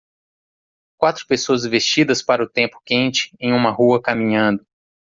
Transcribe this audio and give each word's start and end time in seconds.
Quatro 0.99 1.27
pessoas 1.27 1.63
vestidas 1.63 2.23
para 2.23 2.43
o 2.43 2.49
tempo 2.49 2.81
quente 2.83 3.29
em 3.39 3.53
uma 3.53 3.69
rua 3.69 4.01
caminhando. 4.01 4.65